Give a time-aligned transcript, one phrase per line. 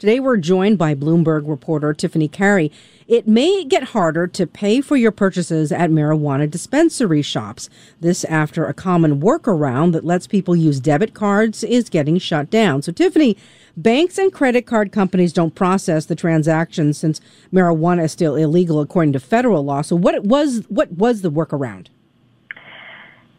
[0.00, 2.72] Today we're joined by Bloomberg reporter Tiffany Kary.
[3.06, 7.68] It may get harder to pay for your purchases at marijuana dispensary shops.
[8.00, 12.80] This after a common workaround that lets people use debit cards is getting shut down.
[12.80, 13.36] So Tiffany,
[13.76, 17.20] banks and credit card companies don't process the transactions since
[17.52, 19.82] marijuana is still illegal according to federal law.
[19.82, 21.88] So what was what was the workaround?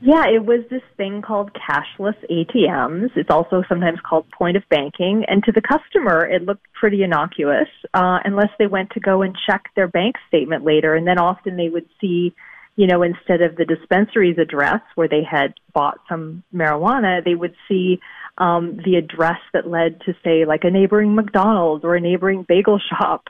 [0.00, 3.10] Yeah, it was this thing called cashless ATMs.
[3.16, 5.24] It's also sometimes called point of banking.
[5.26, 9.36] And to the customer, it looked pretty innocuous, uh, unless they went to go and
[9.48, 10.94] check their bank statement later.
[10.94, 12.32] And then often they would see,
[12.76, 17.56] you know, instead of the dispensary's address where they had bought some marijuana, they would
[17.68, 17.98] see
[18.38, 22.78] um, the address that led to, say, like a neighboring McDonald's or a neighboring bagel
[22.88, 23.24] shop.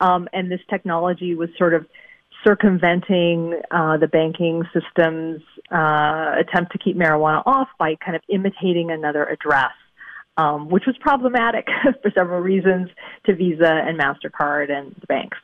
[0.00, 1.84] Um, and this technology was sort of
[2.44, 8.90] circumventing uh, the banking system's uh, attempt to keep marijuana off by kind of imitating
[8.90, 9.72] another address,
[10.36, 11.66] um, which was problematic
[12.02, 12.90] for several reasons
[13.26, 15.38] to Visa and MasterCard and the banks.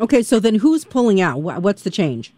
[0.00, 1.40] Okay, so then who's pulling out?
[1.40, 2.32] What's the change?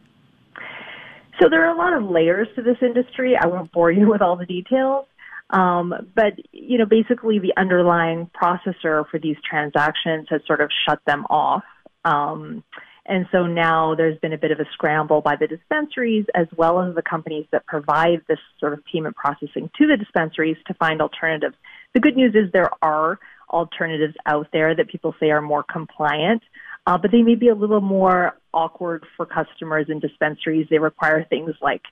[1.41, 3.37] So there are a lot of layers to this industry.
[3.37, 5.07] I won't bore you with all the details.
[5.51, 11.01] Um, but you know, basically, the underlying processor for these transactions has sort of shut
[11.07, 11.65] them off.
[12.05, 12.63] Um,
[13.09, 16.83] and so now there's been a bit of a scramble by the dispensaries as well
[16.83, 21.01] as the companies that provide this sort of payment processing to the dispensaries to find
[21.01, 21.57] alternatives.
[21.95, 26.43] The good news is there are alternatives out there that people say are more compliant,
[26.87, 30.67] uh, but they may be a little more awkward for customers in dispensaries.
[30.69, 31.83] They require things like,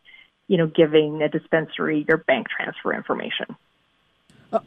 [0.48, 3.56] you know, giving a dispensary your bank transfer information.
[4.52, 4.60] Uh,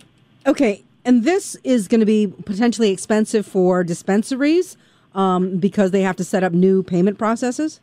[0.47, 4.77] okay, and this is going to be potentially expensive for dispensaries
[5.15, 7.79] um, because they have to set up new payment processes?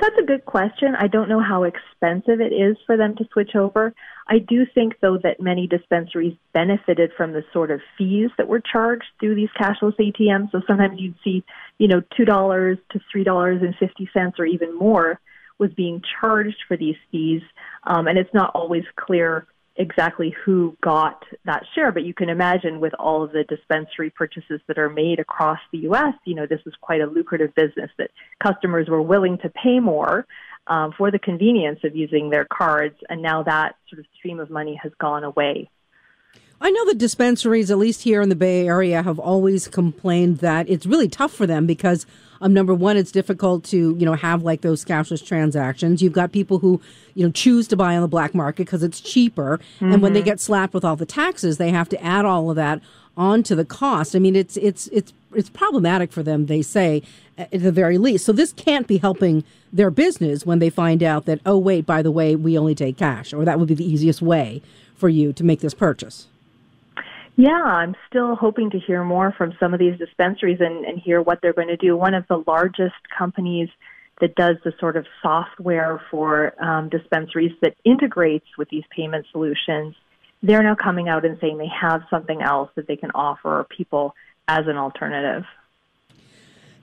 [0.00, 0.94] That's a good question.
[0.98, 3.94] I don't know how expensive it is for them to switch over.
[4.28, 8.60] I do think, though, that many dispensaries benefited from the sort of fees that were
[8.60, 10.50] charged through these cashless ATMs.
[10.50, 11.44] So sometimes you'd see,
[11.78, 15.20] you know, $2 to $3.50 or even more
[15.58, 17.42] was being charged for these fees.
[17.84, 22.80] Um, and it's not always clear exactly who got that share, but you can imagine
[22.80, 26.60] with all of the dispensary purchases that are made across the U.S., you know, this
[26.64, 28.10] was quite a lucrative business that
[28.42, 30.26] customers were willing to pay more
[30.66, 34.48] um, for the convenience of using their cards, and now that sort of stream of
[34.48, 35.68] money has gone away.
[36.64, 40.66] I know the dispensaries, at least here in the Bay Area, have always complained that
[40.66, 42.06] it's really tough for them because
[42.40, 46.00] um, number one, it's difficult to you know have like those cashless transactions.
[46.00, 46.80] You've got people who
[47.14, 49.92] you know choose to buy on the black market because it's cheaper, mm-hmm.
[49.92, 50.30] and when they mm-hmm.
[50.30, 52.80] get slapped with all the taxes, they have to add all of that
[53.14, 54.16] onto the cost.
[54.16, 56.46] I mean, it's it's it's it's problematic for them.
[56.46, 57.02] They say
[57.36, 58.24] at the very least.
[58.24, 62.00] So this can't be helping their business when they find out that oh wait, by
[62.00, 64.62] the way, we only take cash, or that would be the easiest way
[64.94, 66.26] for you to make this purchase.
[67.36, 71.20] Yeah, I'm still hoping to hear more from some of these dispensaries and, and hear
[71.20, 71.96] what they're going to do.
[71.96, 73.68] One of the largest companies
[74.20, 79.96] that does the sort of software for um, dispensaries that integrates with these payment solutions,
[80.42, 84.14] they're now coming out and saying they have something else that they can offer people
[84.46, 85.44] as an alternative.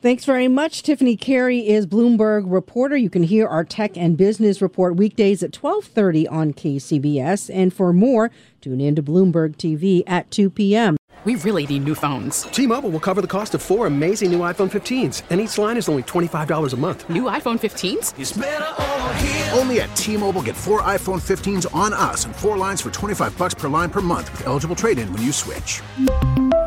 [0.01, 0.81] Thanks very much.
[0.81, 2.97] Tiffany Kary is Bloomberg reporter.
[2.97, 7.93] You can hear our tech and business report weekdays at 12:30 on KCBS and for
[7.93, 8.31] more,
[8.61, 10.97] tune in to Bloomberg TV at 2 p.m.
[11.23, 12.43] We really need new phones.
[12.43, 15.87] T-Mobile will cover the cost of four amazing new iPhone 15s, and each line is
[15.87, 17.07] only $25 a month.
[17.07, 19.55] New iPhone 15s?
[19.55, 23.53] Only at T-Mobile get 4 iPhone 15s on us and 4 lines for 25 bucks
[23.53, 25.83] per line per month with eligible trade-in when you switch.